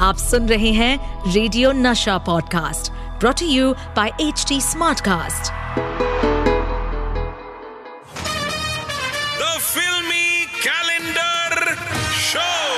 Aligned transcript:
आप 0.00 0.16
सुन 0.16 0.48
रहे 0.48 0.70
हैं 0.72 1.32
radio 1.32 1.72
Nasha 1.72 2.16
podcast 2.26 2.90
brought 3.20 3.42
you 3.42 3.72
by 3.96 4.12
H 4.20 4.44
T 4.48 4.60
smartcast 4.60 5.52
the 9.40 9.58
filmy 9.60 10.44
calendar 10.66 11.74
show. 12.22 12.69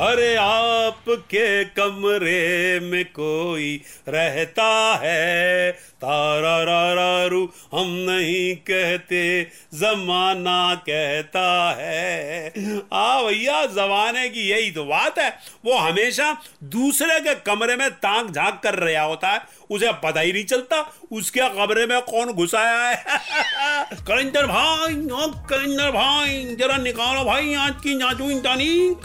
अरे 0.00 0.36
आपके 0.36 1.64
कमरे 1.64 2.80
में 2.80 3.04
कोई 3.04 3.82
रहता 4.08 5.00
है? 5.02 5.72
तारा 5.72 6.62
रा 6.62 6.92
रा 6.92 7.26
रू, 7.26 7.52
हम 7.72 7.86
नहीं 7.86 8.56
कहते, 8.56 9.42
जमाना 9.74 10.74
कहता 10.74 11.76
है। 11.78 12.48
आ 12.92 13.22
भैया, 13.22 13.66
जमाने 13.66 14.28
की 14.28 14.40
यही 14.40 14.70
तो 14.70 14.84
बात 14.84 15.18
है। 15.18 15.38
वो 15.64 15.74
हमेशा 15.74 16.42
दूसरे 16.64 17.20
के 17.20 17.34
कमरे 17.34 17.76
में 17.76 17.90
ताक 17.90 18.30
झाँक 18.30 18.60
कर 18.62 18.74
रहा 18.74 19.02
होता 19.02 19.28
है। 19.28 19.40
उसे 19.70 19.92
पता 19.92 20.20
ही 20.20 20.32
नहीं 20.32 20.44
चलता, 20.44 20.94
उसके 21.12 21.40
कमरे 21.40 21.86
में 21.86 22.02
कौन 22.02 22.32
घुसाया 22.32 22.88
है। 22.88 23.04
कलिंदर 24.08 24.46
भाई, 24.46 24.94
ओ 24.94 25.46
कलिंदर 25.50 25.90
भाई, 25.90 26.56
जरा 26.60 26.76
निकालो 26.76 27.24
भाई, 27.24 27.54
आज 27.54 27.72
की 27.72 27.94
नाचू 27.94 28.30
इंटानी 28.30 28.96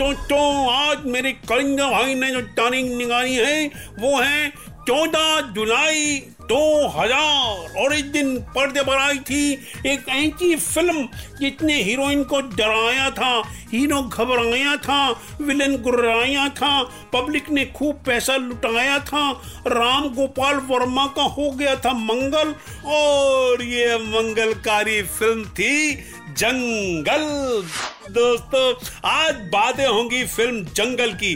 दोस्तों 0.00 0.44
आज 0.72 1.04
मेरे 1.06 1.32
कलिंगा 1.48 1.88
भाई 1.90 2.14
ने 2.14 2.30
जो 2.30 2.40
तारीख 2.56 2.90
निकाली 2.92 3.34
है 3.34 3.66
वो 4.00 4.20
है 4.20 4.52
चौदह 4.90 5.40
जुलाई 5.54 6.16
दो 6.50 6.88
हज़ार 6.88 7.76
और 7.80 7.92
इस 7.94 8.04
दिन 8.04 8.36
पर्दे 8.54 8.82
पर 8.82 8.96
आई 8.98 9.18
थी 9.18 9.52
एक 9.86 10.08
ऐसी 10.08 10.56
फ़िल्म 10.56 11.06
जिसने 11.40 11.74
हीरोइन 11.82 12.24
को 12.24 12.40
डराया 12.40 13.10
था, 13.10 13.30
हीरो 13.72 14.00
घबराया 14.02 14.76
था, 14.76 14.98
विलन 15.40 15.76
गुर्राया 15.82 16.48
था, 16.48 16.82
पब्लिक 17.12 17.50
ने 17.50 17.64
खूब 17.66 18.02
पैसा 18.06 18.36
लुटाया 18.36 18.98
था, 19.04 19.30
राम 19.66 20.08
गोपाल 20.14 20.56
वर्मा 20.70 21.06
का 21.16 21.22
हो 21.22 21.50
गया 21.50 21.76
था 21.76 21.92
मंगल 21.92 22.54
और 22.90 23.62
ये 23.62 23.96
मंगलकारी 23.98 25.02
फ़िल्म 25.02 25.44
थी 25.44 25.94
जंगल। 26.34 27.64
दोस्तों, 28.00 28.72
आज 29.04 29.34
बातें 29.52 29.86
होंगी 29.86 30.24
फ़िल्म 30.26 30.62
जंगल 30.66 31.12
की। 31.12 31.34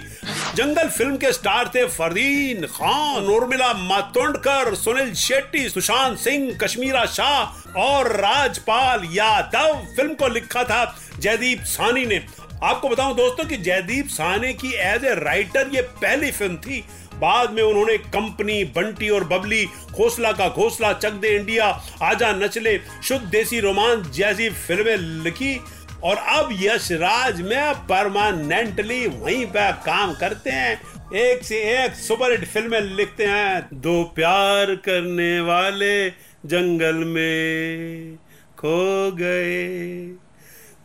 जंगल 0.55 0.89
फ़िल्म 0.89 1.17
के 1.17 1.33
स्टार 1.33 1.69
थे 1.75 1.85
फरदीन 1.87 2.67
खान, 2.67 3.27
उर्मिला 3.27 3.73
मातोंडकर, 3.75 4.75
सुनील 4.75 5.13
शेट्टी, 5.15 5.69
सुशांत 5.69 6.19
सिंह, 6.19 6.51
कश्मीरा 6.63 7.05
शाह 7.07 7.79
और 7.81 8.11
राजपाल 8.13 9.05
यादव। 9.13 9.75
फ़िल्म 9.97 10.15
को 10.15 10.29
लिखा 10.29 10.65
था 10.65 10.85
जयदीप 11.19 11.63
सानी 11.67 12.07
ने। 12.07 12.23
आपको 12.63 12.89
बताऊँ 12.89 13.17
दोस्तों 13.17 13.45
कि 13.45 13.57
जयदीप 13.59 14.09
सानी 14.09 14.53
की 14.55 14.73
एज 14.85 15.05
ए 15.05 15.15
राइटर 15.15 15.71
ये 15.75 15.83
पहली 15.83 16.31
फ़िल्म 16.31 16.57
थी। 16.57 16.85
बाद 17.15 17.51
में 17.51 17.63
उन्होंने 17.63 17.97
कंपनी, 17.99 18.63
बंटी 18.67 19.09
और 19.09 19.25
बबली 19.25 19.65
खोसला 19.97 20.33
का 20.33 20.49
घोसला, 20.49 20.93
चक 20.95 21.13
दे 21.13 21.37
इंडिया, 21.37 21.67
आजा 22.03 22.33
नचले, 22.33 22.79
शुद्ध 23.05 23.25
देसी 23.27 23.61
रोमांस 23.61 24.07
जैसी 24.09 24.51
फ़िल्में 24.51 24.97
लिखी। 25.25 25.55
और 26.05 26.17
अब 26.17 26.49
यश 26.61 26.93
राज 26.93 27.41
में 27.41 27.75
परमानेंटली 27.75 29.07
वहीं 29.07 29.47
पे 29.47 29.73
काम 29.73 30.15
करते 30.15 30.51
हैं। 30.51 30.81
एक 31.17 31.45
से 31.45 31.85
एक 31.85 31.95
सुपरहिट 31.95 32.45
फ़िल्में 32.45 32.81
लिखते 32.81 33.25
हैं। 33.25 33.69
दो 33.75 34.03
प्यार 34.05 34.75
करने 34.75 35.41
वाले 35.41 36.11
जंगल 36.47 36.95
में 36.95 38.17
खो 38.59 39.13
गए। 39.13 39.97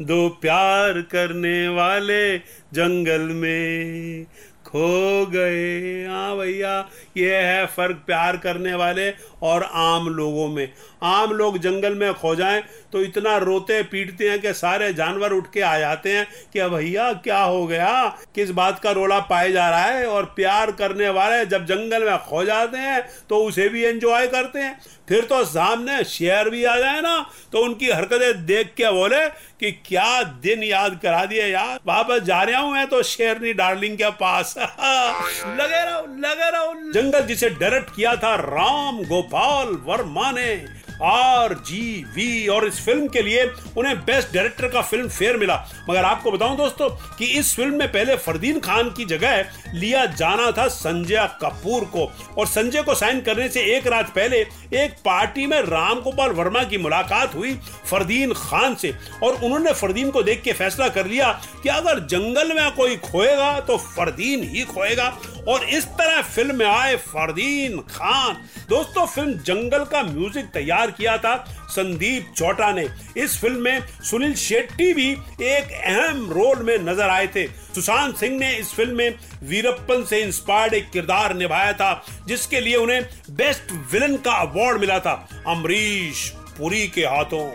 दो 0.01 0.29
प्यार 0.29 1.01
करने 1.01 1.67
वाले 1.67 2.37
जंगल 2.73 3.21
में 3.21 4.25
खो 4.65 5.25
गए। 5.25 6.05
हाँ 6.05 6.37
भैया 6.37 6.89
ये 7.19 7.35
है 7.37 7.65
फ़र्क 7.67 8.03
प्यार 8.07 8.37
करने 8.37 8.73
वाले 8.73 9.09
और 9.43 9.63
आम 9.63 10.07
लोगों 10.09 10.47
में। 10.47 10.67
आम 11.03 11.31
लोग 11.31 11.57
जंगल 11.57 11.93
में 11.95 12.13
खो 12.13 12.35
जाएँ 12.35 12.61
तो 12.93 13.01
इतना 13.01 13.35
रोते 13.37 13.81
पीटते 13.83 14.29
हैं 14.29 14.39
कि 14.41 14.53
सारे 14.53 14.91
जानवर 14.93 15.31
उठ 15.33 15.51
के 15.53 15.61
आ 15.61 15.77
जाते 15.79 16.11
हैं 16.11 16.25
कि 16.53 16.61
भैया, 16.69 17.11
क्या 17.13 17.39
हो 17.39 17.65
गया? 17.67 18.07
किस 18.35 18.49
बात 18.51 18.79
का 18.79 18.91
रोला 18.91 19.19
पाया 19.19 19.49
जा 19.49 19.69
रहा 19.69 19.83
है? 19.83 20.05
और 20.07 20.25
प्यार 20.35 20.71
करने 20.71 21.09
वाले 21.09 21.45
जब 21.45 21.65
जंगल 21.65 22.03
में 22.09 22.17
खो 22.19 22.43
जाते 22.45 22.77
हैं 22.77 23.01
तो 23.29 23.43
उसे 23.45 23.67
भी 23.69 23.83
एंजॉय 23.83 24.27
करते 24.27 24.59
हैं। 24.59 24.79
फिर 25.09 25.23
तो 25.25 25.43
सामने 25.45 26.03
शेर 26.03 26.49
भी 26.49 26.63
आ 26.63 26.75
जाए 26.77 26.99
ना 27.01 27.17
तो 27.51 27.59
उनकी 27.59 27.89
हरकतें 27.91 28.45
देख 28.45 28.73
के 28.77 28.91
बोले 28.91 29.27
कि, 29.59 29.71
क्या 29.85 30.21
दिन 30.43 30.63
याद 30.63 30.99
करा 31.03 31.23
दिए 31.25 31.45
यार। 31.47 31.79
वापस 31.87 32.21
जा 32.23 32.41
रहा 32.43 32.59
हूँ 32.61 32.73
मैं 32.73 32.85
तो 32.87 33.01
शेरनी 33.03 33.53
डार्लिंग 33.53 33.97
के 33.97 34.09
पास। 34.19 34.53
लगे 34.59 35.83
रहो 35.85 36.01
लगे 36.19 36.49
रहो। 36.51 36.73
जंगल 36.91 37.08
जिसे 37.19 37.49
डायरेक्ट 37.49 37.95
किया 37.95 38.15
था 38.15 38.35
राम 38.35 39.03
गोपाल 39.03 39.77
वर्मा 39.85 40.31
ने। 40.31 40.79
आर 41.03 41.53
जी 41.65 42.03
वी 42.15 42.47
और 42.47 42.65
इस 42.67 42.79
फ़िल्म 42.85 43.07
के 43.07 43.21
लिए 43.21 43.43
उन्हें 43.77 43.95
बेस्ट 43.97 44.33
डायरेक्टर 44.33 44.67
का 44.67 44.81
फ़िल्म 44.81 45.09
फेयर 45.09 45.37
मिला। 45.37 45.55
मगर 45.89 46.05
आपको 46.05 46.31
बताऊँ 46.31 46.57
दोस्तों, 46.57 46.89
कि 46.89 47.25
इस 47.25 47.55
फ़िल्म 47.55 47.77
में 47.77 47.91
पहले 47.91 48.15
फरदीन 48.15 48.59
खान 48.59 48.89
की 48.89 49.05
जगह 49.05 49.45
लिया 49.73 50.05
जाना 50.05 50.51
था 50.51 50.67
संजय 50.67 51.27
कपूर 51.41 51.85
को। 51.85 52.11
और 52.37 52.47
संजय 52.47 52.81
को 52.81 52.95
साइन 52.95 53.21
करने 53.21 53.47
से 53.49 53.61
एक 53.75 53.87
रात 53.87 54.09
पहले 54.09 54.37
एक 54.75 54.95
पार्टी 55.05 55.45
में 55.47 55.61
राम 55.61 56.01
गोपाल 56.01 56.31
वर्मा 56.31 56.63
की 56.63 56.77
मुलाकात 56.77 57.35
हुई 57.35 57.53
फरदीन 57.91 58.33
खान 58.33 58.75
से। 58.75 58.93
और 59.23 59.35
उन्होंने 59.35 59.73
फरदीन 59.73 60.11
को 60.11 60.23
देख 60.23 60.41
के 60.41 60.53
फैसला 60.53 60.87
कर 60.89 61.05
लिया 61.05 61.31
कि 61.63 61.69
अगर 61.69 61.99
जंगल 61.99 62.53
में 62.53 62.71
कोई 62.71 62.97
खोएगा 62.97 63.59
तो 63.59 63.77
फरदीन 63.77 64.43
ही 64.43 64.63
खोएगा। 64.65 65.09
और 65.49 65.63
इस 65.65 65.85
तरह 65.99 66.21
फ़िल्म 66.23 66.55
में 66.55 66.65
आए 66.65 66.95
फरदीन 66.97 67.79
खान। 67.89 68.33
दोस्तों, 68.69 69.05
फ़िल्म 69.05 69.33
जंगल 69.33 69.83
का 69.85 70.01
म्यूज़िक 70.03 70.45
तैयार 70.53 70.91
किया 70.91 71.17
था 71.17 71.35
संदीप 71.69 72.31
चौटा 72.37 72.71
ने। 72.71 72.87
इस 73.17 73.37
फ़िल्म 73.41 73.61
में 73.61 73.81
सुनील 74.03 74.33
शेट्टी 74.35 74.93
भी 74.93 75.09
एक 75.43 75.71
अहम 75.85 76.29
रोल 76.31 76.63
में 76.63 76.77
नज़र 76.79 77.09
आए 77.09 77.27
थे। 77.27 77.47
सुशांत 77.47 78.15
सिंह 78.17 78.37
ने 78.39 78.53
इस 78.55 78.73
फ़िल्म 78.73 78.97
में 78.97 79.15
वीरप्पन 79.43 80.03
से 80.09 80.21
इंस्पायर्ड 80.21 80.73
एक 80.73 80.89
किरदार 80.91 81.33
निभाया 81.35 81.73
था, 81.73 82.03
जिसके 82.27 82.61
लिए 82.61 82.75
उन्हें 82.75 83.01
बेस्ट 83.31 83.71
विलन 83.91 84.15
का 84.17 84.31
अवार्ड 84.41 84.79
मिला 84.79 84.99
था। 84.99 85.13
अमरीश 85.47 86.29
पुरी 86.57 86.87
के 86.87 87.01
हाथों। 87.01 87.47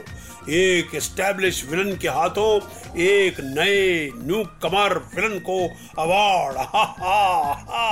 एक 0.48 0.94
एस्टेब्लिश 0.94 1.64
विलन 1.70 1.96
के 1.96 2.08
हाथों 2.08 2.50
एक 3.02 3.36
नए 3.40 4.10
न्यू 4.14 4.42
कमर 4.62 4.98
विलन 5.14 5.38
को 5.48 5.58
अवार्ड 6.02 6.56
हा 6.74 6.82
हा 6.98 7.52
हा 7.70 7.86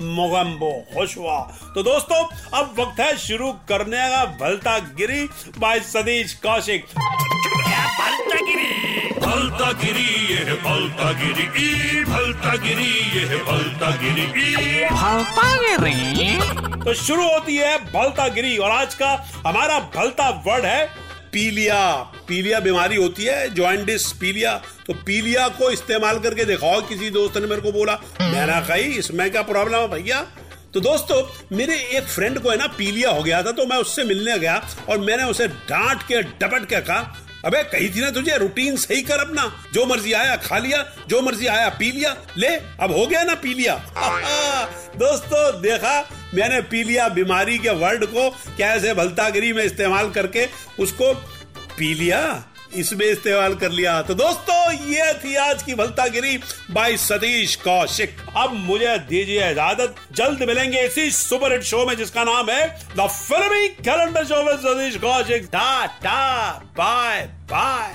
मोगम्बो 0.00 0.70
खुश 0.94 1.16
हुआ 1.18 1.38
तो 1.74 1.82
दोस्तों 1.82 2.22
अब 2.58 2.74
वक्त 2.78 3.00
है 3.00 3.16
शुरू 3.18 3.52
करने 3.68 4.08
का 4.10 4.24
भलता 4.40 4.78
गिरी 4.98 5.22
बाय 5.58 5.80
सतीश 5.80 6.34
कौशिक। 6.46 6.86
भलता 9.20 9.70
गिरी 9.72 10.08
ये 10.32 10.54
भलता 10.62 11.12
गिरी 11.12 11.46
ई 11.64 12.04
भलता 12.04 12.54
गिरी 12.56 12.88
ये 13.18 13.24
है 13.26 13.38
भलता 13.44 13.90
गिरी 14.02 14.22
ई 14.42 14.84
तो 16.84 16.94
शुरू 16.94 17.28
होती 17.28 17.56
है 17.56 17.76
भलता 17.92 18.28
गिरी 18.28 18.56
और 18.56 18.70
आज 18.70 18.94
का 18.94 19.10
हमारा 19.46 19.78
भलता 19.96 20.28
वर्ड 20.46 20.64
है 20.64 21.07
पीलिया 21.32 21.78
पीलिया 22.28 22.60
बीमारी 22.60 22.96
होती 22.96 23.24
है 23.24 23.48
जॉइंडिस 23.54 24.10
पीलिया। 24.12 24.56
तो 24.86 24.92
पीलिया 25.06 25.48
को 25.50 25.70
इस्तेमाल 25.70 26.18
करके 26.18 26.44
दिखाओ, 26.44 26.80
किसी 26.80 27.10
दोस्त 27.10 27.36
ने 27.36 27.46
मेरे 27.46 27.62
को 27.62 27.72
बोला 27.72 27.94
मैंने 28.20 28.60
कही 28.68 28.98
इसमें 28.98 29.30
क्या 29.30 29.42
प्रॉब्लम 29.44 29.78
है 29.78 29.88
भैया? 29.88 30.20
तो 30.74 30.80
दोस्तों, 30.80 31.22
मेरे 31.56 31.76
एक 31.90 32.04
फ्रेंड 32.04 32.38
को 32.38 32.50
है 32.50 32.56
ना, 32.56 32.66
पीलिया 32.68 33.10
हो 33.10 33.22
गया 33.22 33.42
था 33.42 33.52
तो 33.52 33.66
मैं 33.66 33.76
उससे 33.76 34.04
मिलने 34.04 34.38
गया 34.38 34.60
और 34.88 34.98
मैंने 34.98 35.24
उसे 35.24 35.46
डांट 35.48 36.02
के, 36.02 36.22
डपट 36.22 36.68
के 36.68 36.80
कहा, 36.80 37.16
अबे, 37.44 37.62
कही 37.62 37.88
थी 37.88 38.00
ना 38.00 38.10
तुझे 38.10 38.36
रूटीन 38.36 38.76
सही 38.76 39.02
कर 39.02 39.18
अपना। 39.18 39.42
जो 39.72 39.84
मर्ज़ी 39.86 40.12
आया, 40.12 40.36
खा 40.36 40.58
लिया, 40.58 40.84
जो 41.08 41.20
मर्ज़ी 41.22 41.46
आया, 41.46 41.68
पी 41.68 41.90
लिया। 41.92 42.16
ले, 42.38 42.48
अब 42.80 42.92
हो 42.92 43.06
गया 43.06 43.22
ना 43.22 43.34
पी 43.34 43.54
लिया 43.54 43.74
दोस्तों, 44.96 45.60
देखा 45.62 46.00
मैंने 46.34 46.60
पी 46.62 46.82
लिया 46.84 47.08
बीमारी 47.08 47.58
के 47.58 47.70
वर्ड 47.76 48.04
को, 48.06 48.28
कैसे 48.58 48.94
भलतागिरी 48.94 49.52
में 49.52 49.64
इस्तेमाल 49.64 50.10
करके 50.10 50.46
उसको 50.78 51.12
पी 51.78 51.94
लिया, 51.94 52.44
इसमें 52.74 53.04
इस्तेमाल 53.06 53.54
कर 53.54 53.70
लिया। 53.70 54.00
तो 54.02 54.14
दोस्तों, 54.14 54.72
ये 54.72 55.12
थी 55.14 55.34
आज 55.36 55.62
की 55.62 55.74
भलतागिरी 55.74 56.36
बाय 56.70 56.96
सतीश 56.96 57.54
कौशिक। 57.56 58.16
अब 58.36 58.52
मुझे 58.54 58.96
दीजिए 59.08 59.50
इजाज़त। 59.50 59.94
जल्द 60.16 60.42
मिलेंगे 60.42 60.82
इसी 60.86 61.10
सुपर 61.12 61.52
हिट 61.52 61.62
शो 61.62 61.84
में, 61.86 61.96
जिसका 61.96 62.24
नाम 62.24 62.50
है 62.50 62.68
द 62.96 63.08
फिल्मी 63.08 63.68
कैलेंडर 63.80 64.24
शो 64.24 64.42
में 64.44 64.56
Satish 64.58 65.00
Kaushik. 65.00 65.46
Tata 65.46 66.52
bye 66.78 67.22
bye 67.50 67.94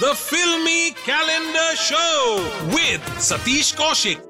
The 0.00 0.12
filmy 0.12 0.92
calendar 0.98 1.72
show 1.76 2.38
with 2.74 3.12
Satish 3.20 3.74
Kaushik. 3.76 4.29